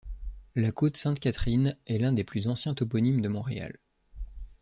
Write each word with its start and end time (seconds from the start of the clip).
La 0.55 0.71
Côte 0.71 0.97
Sainte-Catherine 0.97 1.77
est 1.85 1.99
l'un 1.99 2.11
des 2.11 2.23
plus 2.23 2.47
anciens 2.47 2.73
toponymes 2.73 3.21
de 3.21 3.29
Montréal. 3.29 3.77